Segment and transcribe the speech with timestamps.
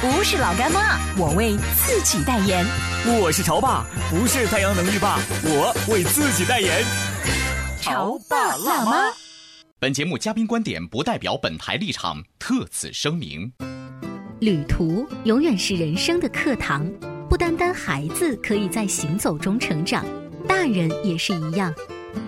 [0.00, 2.64] 不是老干妈，我为自己代言。
[3.20, 6.84] 我是潮爸，不是太阳能浴霸，我为自己代言。
[7.80, 9.12] 潮爸辣妈。
[9.80, 13.52] 本节目嘉宾观点不代表本台立场，特此声明。
[14.38, 16.88] 旅途永远是人生的课堂，
[17.28, 20.06] 不单单孩子可以在行走中成长，
[20.46, 21.74] 大人也是一样。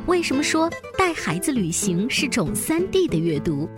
[0.07, 3.71] 为什么说带孩子旅行是种三 D 的阅读？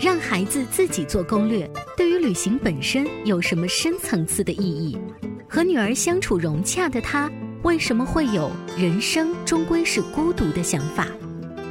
[0.00, 4.98] 让孩子自己做攻略，对于旅行本身有什么深层次的意义？
[5.46, 7.30] 和女儿相处融洽的他，
[7.64, 11.06] 为什么会有人生终归是孤独的想法？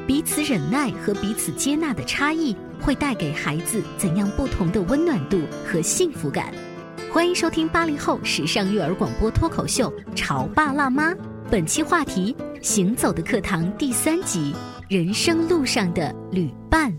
[0.06, 6.54] 彼此忍耐和彼此接纳的差异，会带给孩子怎样不同的温暖度和幸福感？
[7.12, 11.16] 欢迎收听八零后时尚育儿广播脱口秀《潮爸辣妈》，
[11.50, 14.54] 本期话题：行走的课堂第三集，
[14.88, 16.96] 人生路上的旅伴。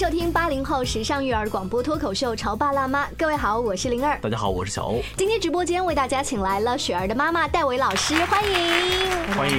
[0.00, 4.18] 收听八零后时尚育儿广播脱口秀《潮爸辣妈》，各位好，我是灵儿。
[4.22, 5.02] 大家好，我是小欧。
[5.14, 9.58] 今天直播间为大家请来了雪儿的妈妈戴维老师，欢迎，欢迎。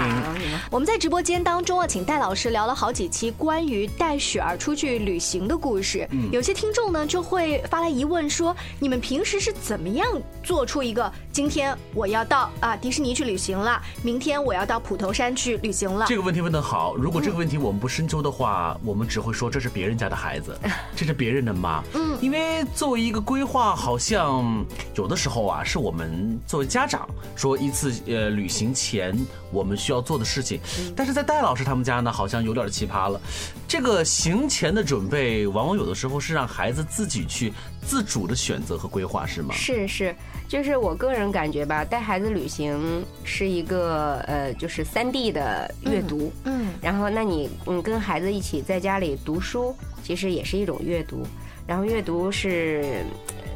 [0.72, 6.08] 我们在直播间当中啊，请戴老师聊了好几期关于带雪儿出去旅行的故事。
[6.10, 10.08] 嗯，有些听众呢就会发来疑问说，你们平时是怎么样
[10.42, 16.08] 做出一个今天我要到啊迪士尼去旅行了，明天我要到普陀山去旅行了？
[16.10, 16.96] 这个问题问得好。
[16.96, 20.31] 如果这个问题我们不深究的话，我们只会说这是别人家的孩子，
[20.96, 21.84] 这是别人的妈。
[21.94, 24.66] 嗯，因为作为一个规划，好像
[24.96, 29.18] 有的时候啊，是我们作为家长说一次呃旅行前
[29.52, 30.60] 我们需要做的事情。
[30.96, 33.20] 但是在戴老师他们家呢，好像有点奇葩了。
[33.68, 39.54] 这个行前的准备，往往有的时候是让孩子自己去自主的选择和规划，是吗？
[39.56, 40.14] 是是，
[40.48, 46.32] 就是我个人感觉吧，带孩子旅行是一个呃，就是三 D 的阅读。
[46.44, 46.68] 嗯。
[46.82, 51.26] 然后，那你嗯跟孩子一起在家里读书，其实也是一种阅读。
[51.68, 53.04] 然后阅读是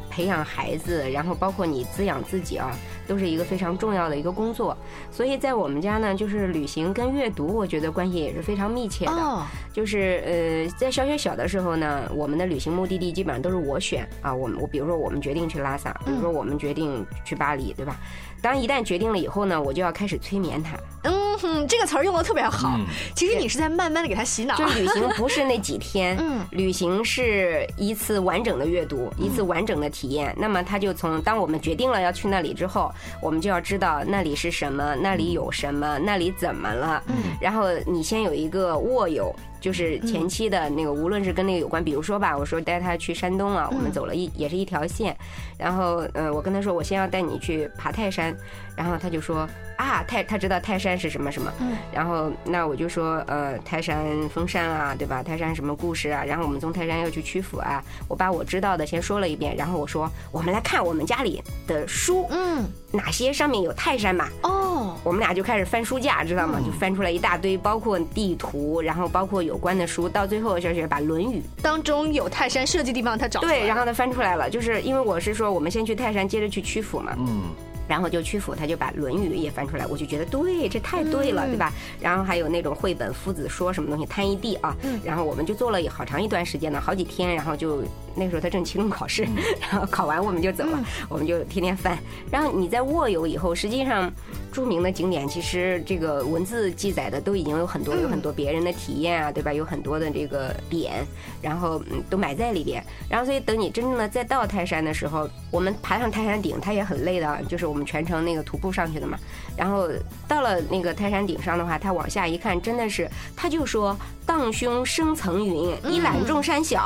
[0.08, 2.76] 培养孩子，然后包括你滋养自己啊。
[3.06, 4.76] 都是一个非常重要的一个工作，
[5.10, 9.46] 所以在我们家呢，就是旅行跟阅读，我觉得关系也是非常密切的。
[9.72, 14.34] 就是呃，在小学小的时候呢，我们的旅行目的地基本上都是我选啊。
[14.34, 17.96] 我们我比如说我们决定去拉萨，比如说我们决定去巴黎，对吧？
[18.42, 20.76] 当一旦决定了以后呢，我就要开始催眠他。
[21.02, 22.78] 嗯哼，这个词儿用的特别好。
[23.14, 24.56] 其实你是在慢慢的给他洗脑。
[24.56, 30.34] 就旅行不是那几天， 嗯，旅行是一次完整的阅读，一次完整的体验。
[30.38, 32.90] 那么他就从当我们决定了要去那里之后。
[33.20, 37.02] 我们就要知道那里是什么，那里有什么，那里怎么了。
[37.08, 39.34] 嗯，然后你先有一个握有。
[39.66, 45.16] 就是前期的那个，无论是跟那个有关，比如说吧，我说带他去山东啊，我们走了一也是一条线，
[45.58, 48.32] 然后呃，我跟他说我先要带你去爬泰山，
[48.76, 49.40] 然后他就说
[49.76, 51.52] 啊泰他知道泰山是什么什么，
[51.92, 55.20] 然后那我就说呃泰山封山啊，对吧？
[55.20, 56.22] 泰山什么故事啊？
[56.24, 64.28] 然后我们从泰山要去曲阜啊，我把我知道的先说了一遍，然后我说我们来看我们家里的书，嗯，哪些上面有泰山嘛？
[64.44, 64.65] 哦，
[65.02, 66.60] 我们俩就开始翻书架，知道吗？
[66.64, 69.56] 就翻出来一大堆，包括地图，然后包括有。
[69.56, 77.14] 关的书，到最后就是把《论语》当中有泰山设计地方，他找对，然后他翻出来了，就是因为我是说，我们先去泰山，接着去曲阜嘛。
[77.18, 77.42] 嗯。
[77.88, 81.72] 然后就曲阜，他就把《论语》也翻出来，我就觉得对，这太对了，对吧？
[82.00, 84.76] 然后还有那种绘本、夫子说什么东西摊一地啊。
[84.82, 87.34] 嗯然后我们就做了好长一段时间呢，好几天。
[87.34, 87.82] 然后就
[88.14, 89.26] 那个时候他正期中考试，
[89.70, 91.96] 然后考完我们就走了，我们就天天翻。
[92.30, 94.12] 然后你在卧游以后，实际上
[94.56, 99.52] 著名的景点其实这个文字记载的都已经有很多，有很多别人的体验啊，对吧？
[99.52, 101.06] 有很多的这个点，
[101.40, 102.82] 然后嗯都埋在里边。
[103.08, 107.76] 然后所以等你真正的再到泰山的时候，我们爬上泰山顶，它也很累的，就是我。
[107.76, 109.18] 我们全程那个徒步上去的嘛，
[109.54, 109.86] 然后
[110.26, 113.06] 到了那个泰山顶上的话，他往下一看，真的是，
[113.36, 113.94] 他就说
[114.26, 116.82] ：“荡胸生层云，一览众山小。”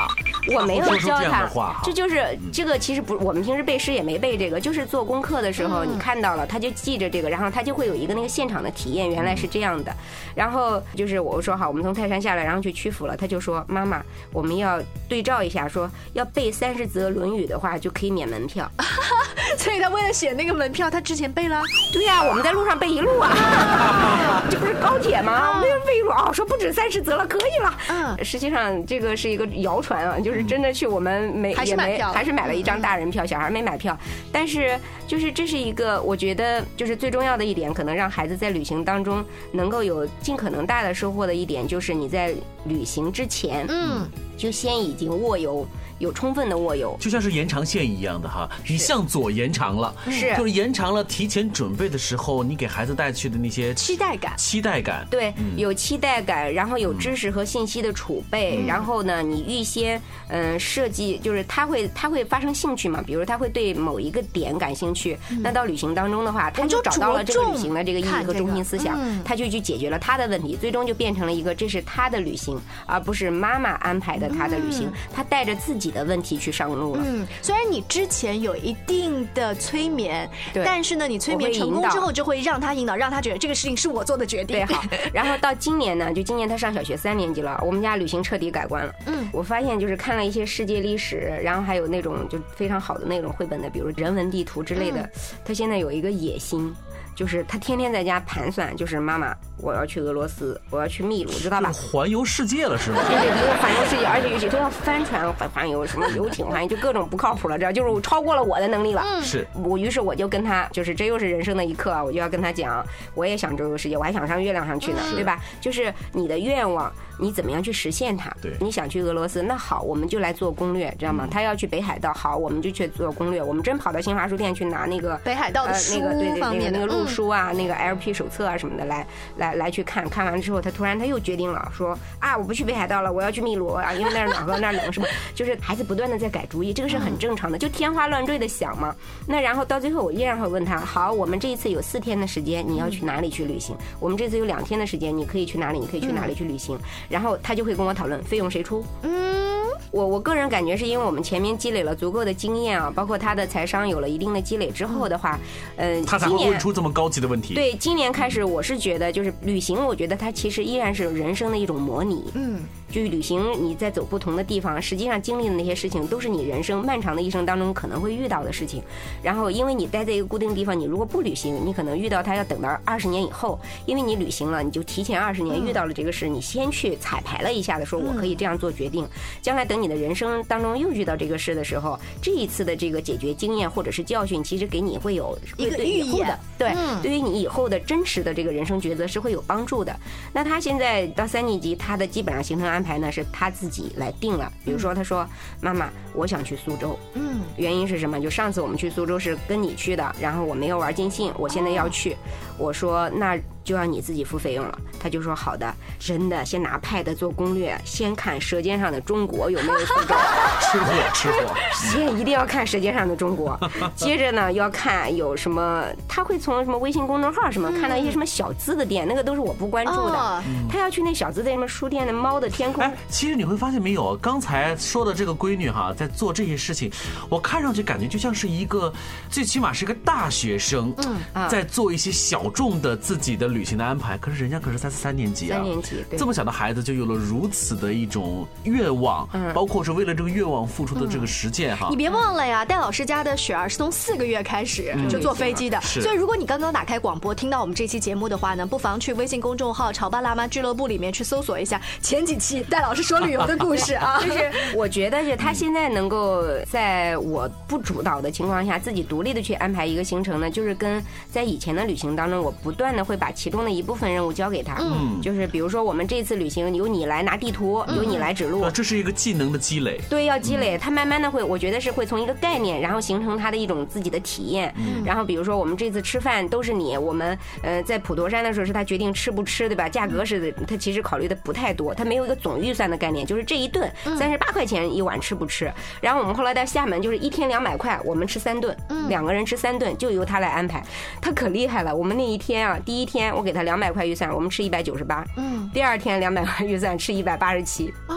[0.54, 1.48] 我没有教他
[1.82, 9.94] 这就是这个其实不，我们平时背诗也没背这个，就是做功课的时候你看到了，他就记着这个，然后他就会有一个那个现场的体验，原来是这样的。
[10.34, 14.02] 然后就是我说好，我们从泰山下来，然后去曲阜了，他就说妈妈，
[14.32, 18.70] 我们要对照一下，说要背三十则《论语》的话就可以免门票。
[19.58, 21.60] 所以他为了写那个门票，他之前背了。
[21.92, 25.50] 对呀、我们在路上背一路啊，这不是高铁吗？
[25.54, 27.78] 我们一路啊，说不止三十则了，可以了。
[27.88, 33.96] 嗯实际上这个是一个谣传啊，就是真的去我们没也没还是买了一张大人票，小孩没买票。
[34.32, 42.34] 但是就是这是一个，我觉得就是最重要的一点，可能让孩子在旅行当中能够有尽可能大的收获的一点，就是你在
[42.64, 45.66] 旅行之前，嗯，就先已经握有
[46.00, 46.96] 有充分的握有。
[46.98, 50.34] 就像是延长线一样的哈，你向左延长了，是。
[50.36, 54.32] 就是延长了提前准备的时候，你给孩子带去的那些期待感。
[54.36, 77.02] 期待感，对，有期待感，然后有知识和信息的储备，然后呢，你预先嗯设计，就是他会他会发生兴趣嘛，比如他会对某一个点感兴趣，那到旅行当中的话，他就找到了这个旅行的这个意义和中心思想，他就去解决了他的问题，最终就变成了一个这是他的旅行，而不是妈妈安排的他的旅行，他带着自己的问题去上路了。
[77.04, 84.56] 嗯，虽然你之前有一定的催眠，对但是呢，你催眠成功之后，就会让他引导，让他觉得这个事情是我做的决定。
[84.56, 84.82] 对，好。
[85.12, 88.94] 然后到今年呢，就今年他上小学三年级了，我们家旅行彻底改观了。
[89.06, 95.08] 嗯，我发现就是看了一些世界历史，然后还有那种就非常好的那种绘本的，比如人文地图之类的。
[95.44, 96.74] 他现在有一个野心。
[97.16, 101.70] 就是他天天在家盘算，就是妈妈，我要去俄罗斯，我要去秘鲁，知道吧？
[101.72, 103.02] 环游世界了是吗？
[103.08, 109.04] 对对，没有环游世界，而且有些都要帆船环环游，什么游艇环游，就各种不靠谱了，这就是超过了我的能力了。
[109.22, 112.84] 是我于是我就跟他，就是这又是人生的一课啊，我就要跟他讲，
[113.14, 115.38] 我也想周游世界，我还想上月亮上去呢，对吧？
[115.60, 118.30] 就是你的愿望，你怎么样去实现它？
[118.40, 121.28] 对你想去俄罗斯，那好，我们就来做攻略，知道吗？
[121.30, 123.42] 他要去北海道，好，我们就去做攻略。
[123.42, 135.06] 我们真跑到新华书店去拿那个北海道的呃那个对对对那个那个路嗯书啊，那个 LP 手册啊什么的来来来去看看完之后，他突然他又决定了说啊，我不去北海道了，我要去秘鲁啊，因为那儿暖和那儿冷是吧？
[135.34, 138.94] 就是孩子不断的在改主意，这个是很正常的，就天花乱坠的想嘛。
[139.26, 143.76] 那然后到最后，我依然会问他，好，我们这一次有四天的时间，你要去哪里去旅行？
[143.98, 145.78] 我们这次有两天的时间，你可以去哪里？
[145.78, 146.78] 你可以去哪里去旅行？
[147.08, 148.84] 然后他就会跟我讨论费用谁出。
[149.02, 149.59] 嗯，
[149.90, 155.38] 我我个人感觉是因为我们前面积累了足够的经验啊，包括他的财商有了一定的积累之后的话，
[155.76, 157.54] 嗯，他才会今年问出这么高级的问题。
[157.54, 162.30] 对，今年开始，我是觉得就是旅行，我觉得它其实依然是人生的一种模拟。
[162.34, 168.82] 嗯，就是旅行，你在走不同的地方，实际上经历的那些事情，都是你人生漫长的一生当中可能会遇到的事情。
[169.22, 173.58] 然后，因为你待在一个固定地方，你如果不旅行，你可能遇到它要等到二十年以后。
[173.86, 179.06] 因为你旅行了，你就提前二十年遇到了这个事，你先去彩排了一下的，说我可以这样做决定。
[179.40, 189.94] 将来等你的人生当中又遇到这个事的时候，这一次的这个解决经验或者是教训，其实给你会有一个会对以后预演的对嗯，对于你以后的真实的这个人生抉择是会有帮助的。
[190.32, 194.50] 那他现在到三年级，他的基本上行程安排呢是他自己来定了。
[194.64, 195.26] 比如说，他说
[195.60, 198.20] ：“妈妈，我想去苏州。”嗯，原因是什么？
[198.20, 202.16] 就上次我们去苏州是跟你去的，然后我没有玩尽兴，我现在要去。
[202.58, 204.78] 我说那就要你自己付费用了。
[205.00, 210.14] 他就说好的，真的，先拿 pad 做攻略，先看《舌尖上的中国》有没有苏州。
[210.60, 213.58] 吃货吃货，先一定要看《舌尖上的中国》，
[213.96, 220.44] 接着呢要看有什么，他会从什么微信公众号什么看到一些什么小资的店，那个都是我不关注哦的。
[220.70, 226.92] 他要去那小资的什么书店的猫的天空哎，，其实你会发现没有，刚才说的这个闺女哈，在做这些事情，
[227.28, 228.92] 我看上去感觉就像是一个，
[229.30, 230.94] 最起码是一个大学生，
[231.34, 234.18] 嗯在做一些小众的自己的旅行的安排。
[234.18, 236.18] 可是人家可是才三年级啊，三年级对。
[236.18, 239.54] 这么小的孩子就有了如此的一种愿望，嗯。
[239.54, 241.86] 包括是为了这个愿望付出的这个实践哈。
[241.88, 242.00] 你。
[242.00, 254.18] 别忘了呀，戴老师家的雪儿是从四个月开始就坐飞机的，嗯所以如果你刚刚打开广播听到我们这期节目的话呢，不妨去微信公众号“潮爸辣妈俱乐部”里面去搜索一下前几期戴老师说旅游的故事啊。
[254.24, 264.79] 就是我觉得是他现在能够在我不主导的情况下，自己独立的去安排一个行程呢，就是跟在以前的旅行当中，我不断的会把其中的一部分任务交给他。
[264.80, 268.70] 嗯，就是比如说我们这次旅行由你来拿地图，由你来指路呃，。
[268.70, 270.00] 这是一个技能的积累。
[270.08, 274.74] 对，要积累，他慢慢的会，我觉得是会从一个概念，然后形成他的一种自己的体验。
[275.04, 279.88] 然后比如说我们这次吃饭都是你，我们呃在普陀山的时候是他决定吃不吃，对吧？
[279.88, 285.70] 价格是他其实考虑的不太多，他没有一个总预算的概念，就是这一顿三十八块钱一碗吃不吃。
[286.00, 288.74] 然后我们后来到厦门就是一天两百块，我们吃三顿，
[289.08, 290.82] 两个人吃三顿就由他来安排，
[291.20, 291.94] 他可厉害了。
[291.94, 297.92] 我们那一天啊，第一天我给他两百块预算，我们吃一百九十八，嗯第二天两百块预算吃一百八十七。
[298.06, 298.14] 啊，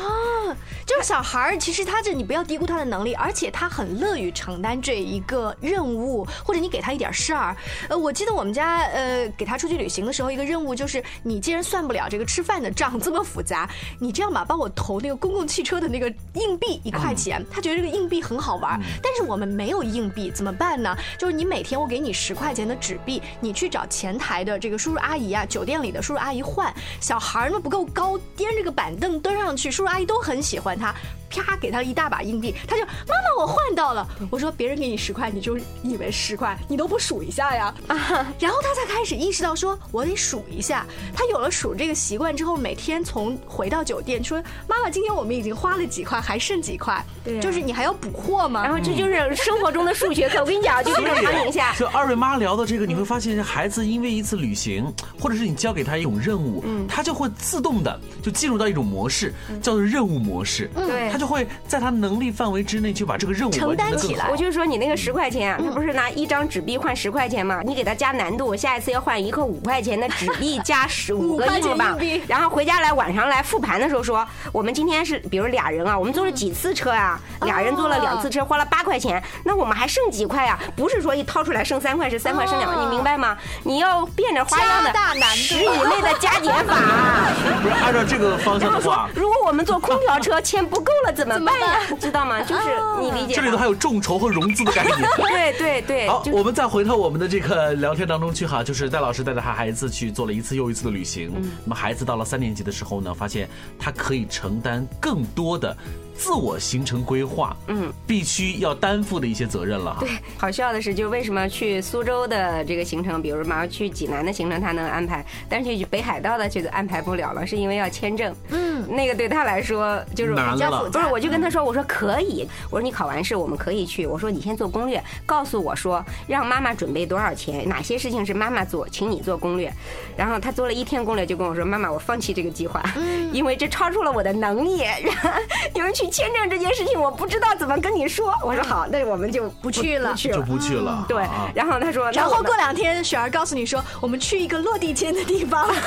[0.53, 7.55] 嗯，就是小孩儿，其实他这你不要低估他的能力，而且他很乐于承担这一个任务，或者你给他一点事儿。
[7.89, 13.69] 呃，我记得我们家呃给他出去旅行的时候，一个任务就是你既然算不了这个吃饭的账这么复杂，
[13.99, 17.43] 你这样吧，帮我投那个公共汽车的那个硬币一块钱。
[17.51, 20.95] 他觉得这个硬币很好玩，但是我们没有硬币怎么办呢？
[21.17, 26.73] 就是你每天我给你十块钱的纸币，你去找前台的这个叔叔阿姨啊，酒店里的叔叔阿姨换。
[26.99, 30.93] 小孩儿呢不够高，颠着个板凳蹲上去，叔叔阿姨都很喜欢他。
[31.35, 34.07] 啪，给他一大把硬币，他就妈妈，我换到了。
[34.29, 37.73] 我说别人给你十块，你就以为十块，你都不数一下呀。
[37.87, 37.97] 啊
[38.39, 40.85] 然后他才开始意识到，说我得数一下。
[41.15, 47.03] 他有了数这个习惯之后，每天从回到酒店说，妈妈，今天我们已经花了几块，还剩几块？
[47.23, 48.63] 对，就是你还要补货吗？
[48.63, 50.39] 然后这就是生活中的数学课。
[50.39, 54.85] 我跟你讲，就这种场景下，就二位妈聊的这个，你会发现，孩子因为一次旅行，
[55.19, 59.33] 或者是你交给他一种任务，嗯，他就会自动的就进入到一种模式，
[59.63, 60.69] 叫做任务模式。
[60.75, 64.29] 对，他就会在他能力范围之内去把这个任务承担起来。
[64.29, 67.61] 我就说你那个十块钱，他不是拿一张纸币换十块钱吗？
[67.63, 77.19] 你给他加难度，下一次要换一个五块钱的纸币加十五个 硬币，然后回家来晚上来复盘的时候说，我们今天是比如俩人啊，我们坐了几次车啊？
[77.41, 80.59] 俩人坐了两次车，花了八块钱，那我们还剩几块啊？
[80.75, 83.37] 不是说一掏出来剩三块是三块剩两块，你明白吗？
[83.63, 84.91] 你要变着花样的
[85.35, 86.75] 十以内的加减法。
[87.61, 91.79] 不是按照这个方向的话，如果我们坐空调车钱不够了怎么办呀？
[91.99, 92.41] 知道吗？
[92.41, 92.61] 就是
[92.99, 93.33] 你理解。
[93.33, 94.97] 这里头还有众筹和融资的概念。
[95.17, 96.07] 对对对。
[96.07, 101.31] 好，我们再回到我们的这个聊天当中去哈，就是戴老师带着他孩子去做了一次又一次的旅行。
[101.63, 105.75] 那么孩子到了三年级的时候呢，发现他可以承担更多的。
[106.15, 109.97] 自我形成规划，嗯，必须要担负的一些责任了。
[109.99, 118.33] 对，好笑的是，就为什么去苏州的这个行程，比如马上去济南的行程，他能安排，但是去北海道的就安排不了了，是因为要签证。
[118.49, 120.89] 嗯，那个对他来说就是难了。
[120.89, 129.71] 不是，我就跟他说，我说可以，我说你考完试我们可以去，我说你先做攻略，告诉我说让妈妈准备多少钱，哪些事情是妈妈做，请你做攻略。
[130.15, 132.83] 然后他做了一天攻略，就跟我说，妈妈，我放弃这个计划，
[133.33, 134.83] 因为这超出了我的能力。
[135.73, 136.02] 因为去。
[136.09, 138.33] 签证这件事情，我不知道怎么跟你说。
[138.43, 141.05] 我说好，那我们就不去了，就不去了。
[141.07, 145.69] 对，然后他说，然后过两天雪儿告诉你说，我们去一个落地签的地方。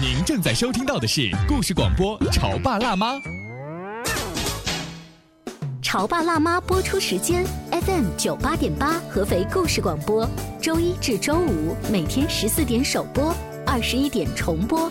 [0.00, 3.14] 您正在收听到的是故事广播《潮爸辣妈》。
[5.82, 10.28] 潮爸辣妈播出时间：FM 九八点八，合肥故事广播，
[10.60, 13.34] 周一至周五每天十四点首播，
[13.66, 14.90] 二十一点重播。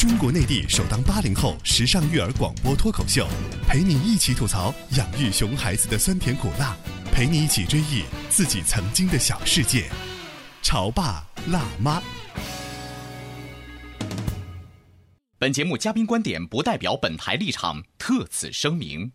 [0.00, 3.28] 中国内地首档八零后时尚育儿广播脱口秀，
[3.68, 6.74] 陪你一起吐槽养育熊孩子的酸甜苦辣，
[7.12, 9.90] 陪你一起追忆自己曾经的小世界。
[10.62, 12.02] 潮爸辣妈。
[15.38, 19.12] 本节目嘉宾观点不代表本台立场，特此声明。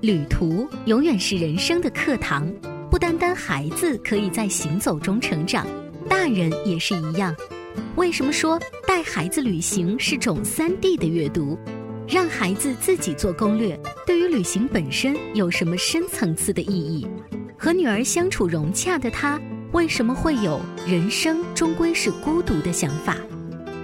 [0.00, 2.52] 旅途永远是人生的课堂，
[2.90, 5.64] 不单单孩子可以在行走中成长，
[6.10, 7.32] 大人也是一样。
[7.96, 11.58] 为什么说带孩子旅行是种三 D 的阅读？
[12.08, 17.06] 让孩子自己做攻略，对于旅行本身有什么深层次的意义？
[17.56, 19.40] 和女儿相处融洽的他，
[19.72, 23.16] 为什么会有人生终归是孤独的想法？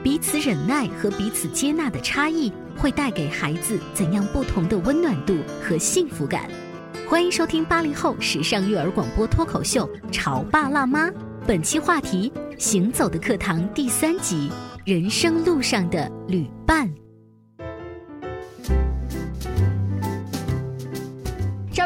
[0.02, 6.50] 彼此忍耐和彼此接纳的差异，会带给孩子怎样不同的温暖度和幸福感？
[7.08, 11.08] 欢迎收听八零后时尚育儿广播脱口秀《潮爸辣妈》，
[11.46, 12.30] 本期话题。
[12.58, 14.50] 行走的课堂第三集：
[14.84, 16.92] 人生路上的旅伴。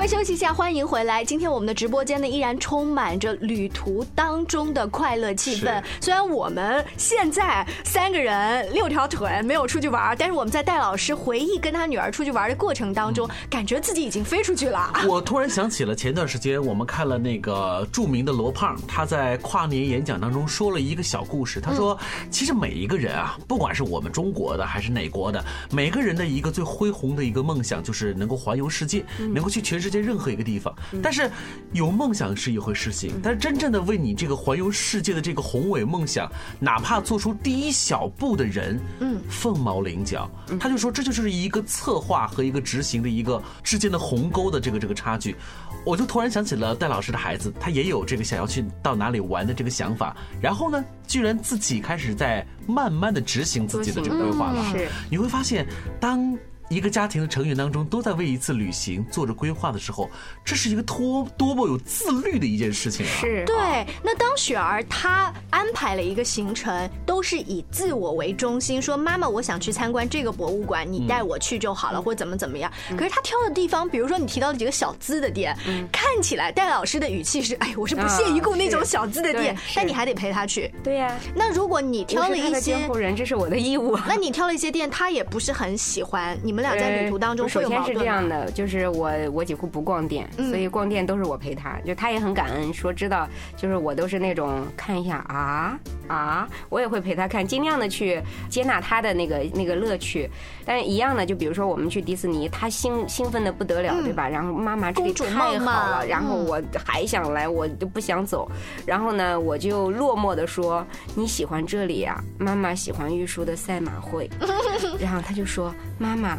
[0.03, 1.25] 微休息一下，欢迎回来。
[1.25, 5.81] 今天我们的直播间呢，依然充满着旅途当中的快乐气氛。
[6.01, 14.93] 虽然我们现在三个人六条腿没有出去玩，但是我们在戴老师回忆跟他女儿出去玩的过程当中，感觉自己已经飞出去了。
[15.07, 21.61] 我突然想起了前段时间我们看了那个著名的罗胖，他在跨年演讲当中说了一个小故事。
[21.61, 21.97] 他说，
[22.29, 29.92] 其实每一个人啊，不管是我们中国的还是哪国的，每个人的一个最恢宏的一个梦想，就是能够环游世界，能够去全世。
[29.93, 30.75] 界任何一个地方。
[31.03, 31.31] 但是
[31.73, 36.27] 有梦想是一回事情，但是真正的为你这个环游世界的这个宏伟梦想，
[36.59, 40.31] 哪怕做出第一小步的人，嗯，凤毛麟角。
[40.59, 45.37] 他就说这就是一个策划和一个执行的一个之间的鸿沟的这个这个差距。
[45.85, 54.65] 我就突然想起了戴老师的孩子，他也有这个想要去到哪里玩的这个想法，然后呢，居然自己开始在慢慢的执行自己的这个规划了。
[54.71, 55.67] 是，你会发现
[56.01, 56.39] 当。
[56.69, 60.09] 一个家庭的成员当中都在为一次旅行做着规划的时候，
[60.45, 63.21] 这是一个多多么有自律的一件事情啊！
[63.21, 63.57] 是对。
[64.03, 72.73] 那当雪儿她安排了一个行程，都是以自我为中心，说妈妈我想去参观这个博物馆，你带我去就好了，或怎么怎么样。
[72.97, 75.57] 可是她挑的地方，比如说你提到的几个小资的店，
[75.93, 80.73] 看起来戴老师的语气是，哎，我是不屑一顾那种小资的店，但你还得陪他去。
[80.83, 81.19] 对呀。
[81.35, 83.99] 那如果你挑了一些监护人，这是我的义务。
[84.07, 86.63] 那你挑了一些店，他也不是很喜欢，你们。
[86.63, 100.31] 俩在旅途当中，首先是这样的，就是我我几乎不逛店，所以逛店都是我陪他，就他也很感恩，说知道就是我都是那种看一下啊啊，我也会陪他看，尽量的去接纳他的那个那个乐趣。
[100.65, 104.29] 但是一样的，就比如说我们去迪士尼，他兴兴奋的不得了，对吧？
[104.29, 108.49] 然后妈妈这里太好了，然后我还想来，我就不想走。
[108.87, 112.23] 然后呢，我就落寞的说你喜欢这里呀？
[112.39, 114.31] 妈妈喜欢玉树的赛马会。
[115.01, 116.39] 然后他就说妈妈。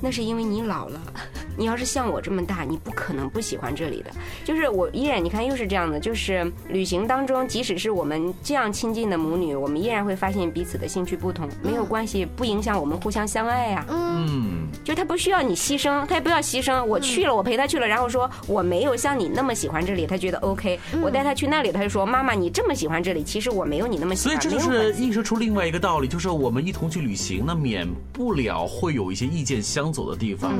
[0.00, 1.00] 那是因为你老了，
[1.56, 4.10] 你要是像我这么大，你不可能不喜欢这里的。
[4.44, 13.86] 就是我依然，你看又是这样的，就是旅行当中，即使是我们这样亲近的母女，我们依然会发现彼此的兴趣不同，没有关系，不影响我们互相相爱呀。
[13.88, 16.84] 嗯，就他不需要你牺牲，他也不要牺牲。
[16.84, 20.78] 我去了，我陪他去了，然后说我没有像你那么喜欢这里，他觉得 OK。
[21.02, 24.38] 我带他去那里，他就说妈妈，你这么喜欢这里，其实我没有你那么喜欢。
[24.40, 29.85] 所以这就是映射出另外一个道理，就是我们一同去旅行，那免不了会有一些意见相。
[29.92, 30.54] 走的地方，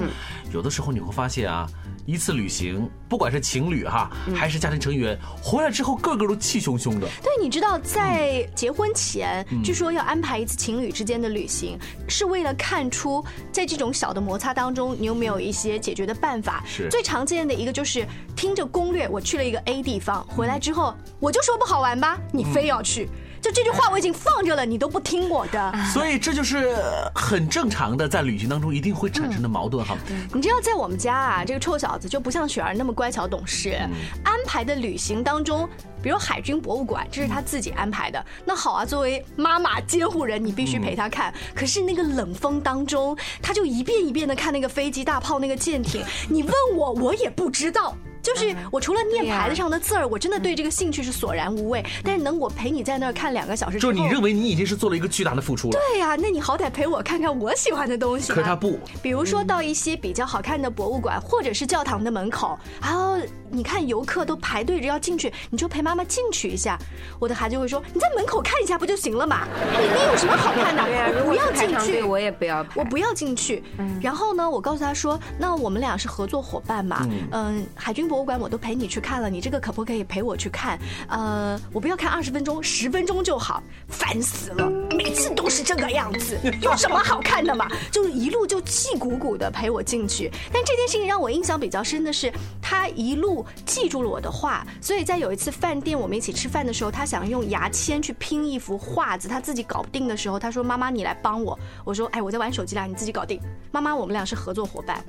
[0.53, 1.67] 有的时候你会发现啊，
[2.05, 7.09] 一次旅行，不管是情侣哈，还是家庭成员，回来之后个个都气汹汹的。
[7.23, 11.79] 对，你知道在结婚前，据说要安排一次情侣之间的旅行，
[12.09, 16.65] 是为了看出在这种小的摩擦当中，你有没有一些解决的办法。
[16.67, 23.09] 是最常见的一个就是听着攻略，我去了一个 A 地方，回来之后我就说不好玩吧，你非要去。
[23.47, 26.75] 就这句话我已经放着了，你都不听我的，所以这就是
[27.15, 29.97] 很正常的，在旅行当中一定会产生的矛盾哈。
[30.35, 33.79] 你知道，在我们家啊，这个臭小子就不像雪儿那么乖巧懂事，
[34.25, 35.69] 安排的旅行当中，
[36.03, 38.21] 比如海军博物馆，这是他自己安排的。
[38.45, 41.33] 那好啊，作为妈妈监护人，你必须陪他看。
[41.55, 47.97] 可是那个冷风当中，他就一遍一遍的看那个飞机、大炮、那个舰艇，你问我，我也不知道。
[48.27, 51.85] 就是我除了念牌子上的字儿，我真的对这个兴趣是索然无味。
[52.03, 55.79] 但是能我陪你在那儿看两个小时，就是你认为你已经是做了一个巨大的付出了。
[55.79, 58.33] 对呀，那你好歹陪我看看我喜欢的东西。
[58.33, 63.17] 可他不，比如说到一些比较好看的博物馆或者是教堂的门口，然后
[63.49, 66.77] 你看游客都排队着要进去，你就陪妈妈进去一下。
[67.21, 69.47] 我的孩子会说：“你在门口看一下不就行了嘛？
[69.81, 71.23] 里面有什么好看的？
[71.25, 73.63] 不要进去，我也不要，我不要进去。”
[74.03, 77.07] 然后呢，我告诉他说：“那我们俩是合作伙伴嘛？
[77.31, 80.79] 嗯，海军博。”博物馆我都陪你去看了，你这个可不可以陪我去看？
[81.07, 83.63] 呃，我不要看二十分钟，十分钟就好。
[83.89, 87.69] 烦死了，每次都是这个样子， 有什么好看的嘛？
[87.93, 90.31] 就是一路就气鼓鼓的陪我进去。
[90.51, 103.39] 但这件事情让我印象比较深的是，他一路记住了我的话，所以在有一次饭店我们一起吃饭的时候，他想用牙签去拼一幅画子，他自己搞不定的时候，他说：“妈妈，你来帮我。”我说：“哎，我在玩手机啦，你自己搞定。”
[103.71, 105.05] 妈妈，我们俩是合作伙伴，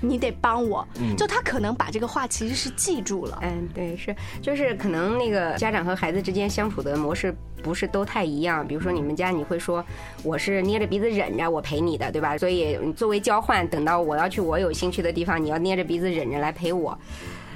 [0.00, 0.86] 你得帮我。
[1.18, 2.51] 就他可能把这个话其实。
[2.54, 8.66] 是记住了，嗯，对，是，就是可能那个家长和孩子之间相处的模式不是都太一样。
[8.66, 9.84] 比如说你们家，你会说
[10.22, 12.36] 我是捏着鼻子忍着我陪你的，对吧？
[12.36, 16.98] 所以作为交换，等到我要去我有兴趣的地方，你要捏着鼻子忍着来陪我。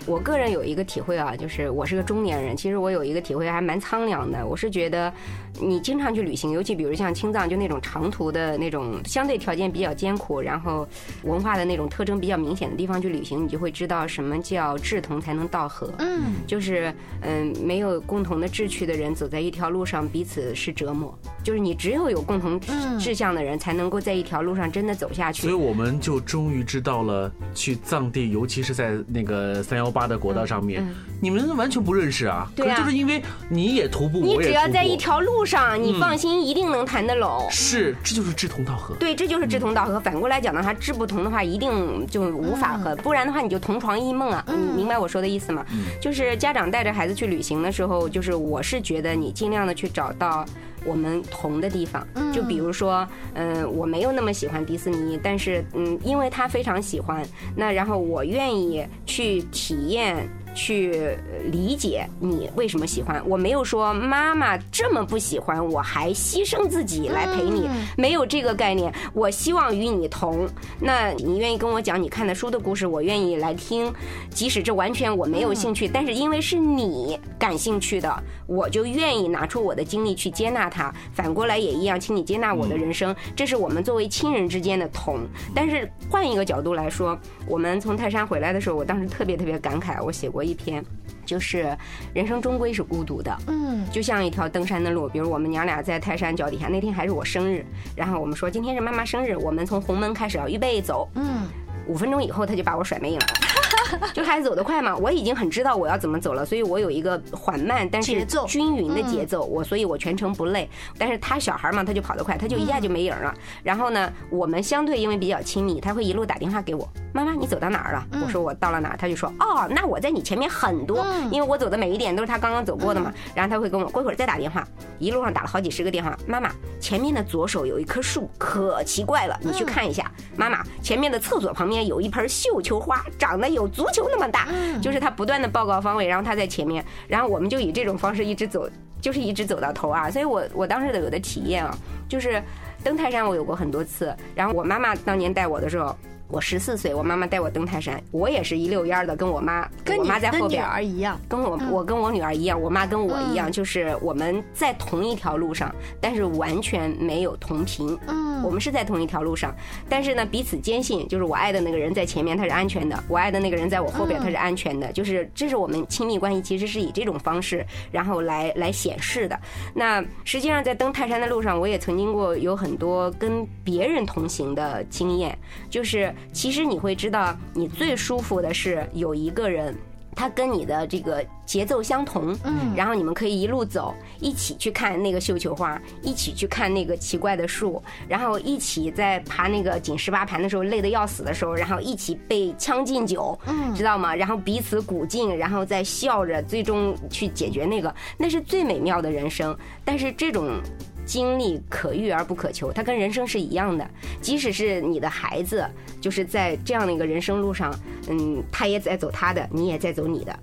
[0.06, 4.46] 我个人有一个体会啊，就是我是个中年人，其实我有一个体会还蛮苍凉的。
[4.46, 5.12] 我是觉得，
[5.60, 10.86] 你经常去旅行，尤其比如像青藏，就那种长途的那种相对条件比较艰苦，然后
[11.22, 15.92] 文化的那种特征比较明显的地方去旅行，你就会知道什么叫志同才能道合。
[15.98, 21.16] 嗯，就是嗯，没有共同的志趣的人走在一条路上，彼此是折磨。
[21.42, 22.60] 就是你只有有共同
[22.98, 25.42] 志向的人，才能够在一条路上真的走下去。
[25.42, 30.84] 所以我们就终于知道了，去藏地，尤其是在那个三幺八的国道上面，
[31.20, 32.50] 你们完全不认识啊。
[32.56, 37.46] 对啊，就是因为你也徒步，你只要在一条路上，你放心，一定能谈得拢。
[37.50, 38.94] 是，这就是志同道合。
[38.96, 40.00] 对，这就是志同道合。
[40.00, 42.96] 反过来讲的话，志不同的话，一定就无法合。
[42.96, 44.44] 不然的话，你就同床异梦啊。
[44.48, 45.64] 你明白我说的意思吗？
[46.00, 50.44] 就是家长带着孩子去旅行的时候，就是我是觉得你尽量的去找到。
[50.84, 52.06] 我们同的地方。
[52.32, 53.04] 就比如说，
[53.34, 60.28] 嗯，我没有那么喜欢迪士尼，但是嗯，因为他非常喜欢，那然后我愿意去体验。
[60.56, 61.16] 去
[61.52, 68.90] 理解你为什么喜欢，我没有说妈妈这么不喜欢，我还牺牲自己来陪你，没有这个概念。
[69.12, 70.48] 我希望与你同，
[70.80, 73.92] 那你愿意跟我讲你看的书的故事，我愿意来听，
[74.30, 80.90] 即使这完全我没有兴趣，但是因为是你感兴趣的，我就愿意拿出我的精力去接纳它。
[81.12, 85.20] 反过来也一样，请你接纳我的人生，这是我们作为亲人之间的同。
[85.54, 90.45] 但是换一个角度来说，我们从泰山回来的时候，我当时特别特别感慨，我写过。
[90.46, 90.84] 一篇，
[91.24, 91.76] 就是
[92.14, 95.08] 人生终归是孤独的，嗯，就像一条登山的路。
[95.08, 101.48] 比如我们娘俩在泰山脚底下，那天还是我生日，然后我们说今天是妈妈生日，我们从红门开始要预备走，嗯，
[101.86, 103.26] 五分钟以后他就把我甩没影了。
[104.12, 110.68] 就孩子走得快嘛，我已经很知道我要怎么走了，所以我有一个缓慢但是均匀的节奏，我所以我全程不累。
[110.98, 113.32] 但是他小孩嘛，他就跑得快，他就一下就没影了。
[113.62, 118.06] 然后呢，我们相对因为比较亲密，他会一路打电话给我，妈妈你走到哪儿了？
[118.22, 123.10] 我说我到了哪儿，他就说哦，那我在你前面很多，因为我走的每一点都是他刚刚走过的嘛。
[123.34, 124.66] 然后他会跟我过一会儿再打电话，
[124.98, 126.50] 一路上打了好几十个电话，妈妈
[126.80, 130.10] 前面的左手有一棵树，可奇怪了，你去看一下。
[130.36, 133.66] 妈妈前面的厕所旁边有一盆绣球花，长得有。
[133.76, 134.48] 足球那么大，
[134.80, 138.66] 就是他不断的报告方位，然后他在前面，然后我们就以这种方式一直走，
[139.02, 140.10] 就是一直走到头啊。
[140.10, 141.76] 所以我我当时的有的体验啊，
[142.08, 142.42] 就是
[142.82, 145.94] 登泰山我有过很多次，然后我妈妈当年带我的时候。
[146.28, 157.96] 我十四岁，我妈妈带我登泰山，我也是一溜烟的，跟我妈，跟我妈在后边儿一样，跟我我跟我女儿一样，我妈跟我一样，就是我们在同一条路上，但是完全没有同频。
[158.08, 159.54] 嗯，我们是在同一条路上，
[159.88, 164.90] 但是呢，彼此坚信，就是我爱的那个人在前面，他是安全的；我爱的那个人在我后边，他是安全的。
[164.92, 169.38] 就是这是我们亲密关系，其实是以这种方式，然后来来显示的。
[169.74, 175.38] 那实际上在登泰山的路上，我也曾经过有很多跟别人同行的经验，
[175.70, 176.12] 就是。
[176.32, 179.74] 其实你会知道，你最舒服的是有一个人，
[180.14, 194.14] 他跟你的这个节奏相同，嗯，然后你们可以一路走，一起去看那个绣球花，一起去看那个奇怪的树，然后一起在爬那个紧十八盘的时候累得要死的时候，然后一起被将进酒，嗯，知道吗？
[194.14, 199.56] 然后彼此鼓劲，然后再笑着，最终去解决那个，那是最美妙的人生。
[199.84, 200.60] 但是这种。
[201.06, 203.88] 经历可遇而不可求，它跟人生是一样的。
[204.20, 205.64] 即使是你的孩子，
[206.00, 207.74] 就是在这样的一个人生路上，
[208.10, 210.38] 嗯，他也在走他的，你也在走你的。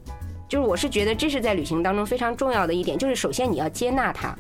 [0.48, 4.36] 就是我是觉得这是在旅行当中非常重要的一点，就是首先你要接纳他。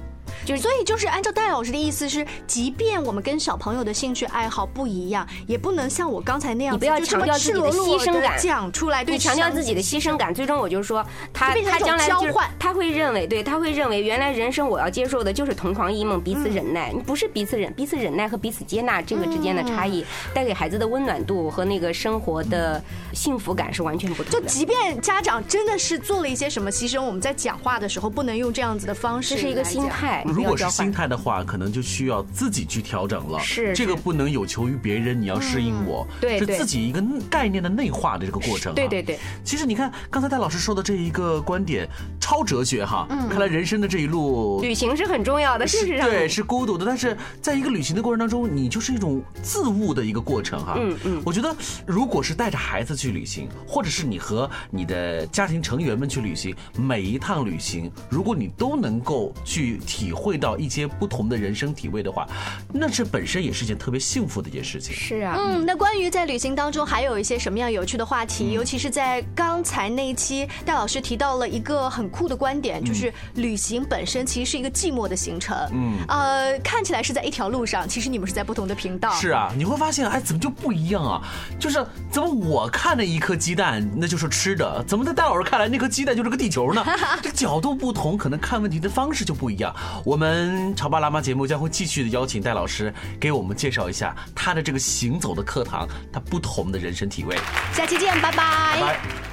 [0.45, 9.03] 就所以就是按照戴老师的意思是，即便我们跟小朋友的兴趣爱好不一样，也不能像我刚才那样，你不要强调自己的牺牲感讲出来。
[9.03, 24.41] 对，强调自己的牺牲感，最终我就说他他将来就是他会认为，对他会认为原来人生我要接受的就是同床异梦，彼此忍耐，不是彼此忍彼此忍耐和彼此接纳这个之间的差异，带给孩子的温暖度和那个生活的幸福感是完全不同的。
[24.41, 30.22] 就即便家长真的是做了一些什么牺牲，我们在讲话的时候不能用这样子的方式，这是一个心态。
[30.25, 33.39] 如果是心态的话，可能就需要自己去调整了。
[33.39, 36.07] 是这个不能有求于别人，你要适应我。
[36.21, 38.73] 对，是自己一个概念的内化的这个过程。
[38.73, 39.19] 对对对。
[39.43, 41.87] 其实你看刚才戴老师说的这一个观点，
[42.33, 43.05] 超哲学哈。
[43.09, 43.29] 嗯。
[43.29, 46.09] 看来人生的这一路，旅行是很重要的，事实上。
[46.09, 50.75] 对，是孤独的，但是在一个旅行的过程当中，你就是一种自悟的一个过程哈。
[50.77, 51.21] 嗯嗯。
[51.25, 60.87] 我觉得，如果是带着孩子去旅行，或者是你和你的家庭成员们去旅行，每一趟旅行，如果你都能够去体会到一些。
[60.99, 62.27] 不同的人生体味的话，
[62.71, 64.93] 那这本身也是件特别幸福的一件事情。
[64.93, 68.51] 是啊，嗯，那关于在旅行当中还有一些什么样有趣的话题？
[68.51, 75.57] 尤其是在刚才那一期，戴老师提到了一个很酷的观点，就是旅行本身其实是一个寂寞的行程。
[75.71, 79.11] 嗯，呃，看起来是在一条路上，其实你们是在不同的频道。
[79.13, 81.21] 是啊，你会发现，哎，怎么就不一样啊？
[81.59, 86.85] 就是怎么我看的一颗鸡蛋那就是吃的，怎么在戴老师看来那颗鸡蛋就是个地球呢？
[87.21, 89.73] 这角度不同，可能看问题的方式就不一样。
[90.05, 97.37] 我们潮爸辣妈节目将会继续的邀请戴老师给我们介绍一下他的这个行走的课堂，他不同的人生体味。
[97.73, 98.77] 下期见，拜拜。
[98.79, 99.32] 拜。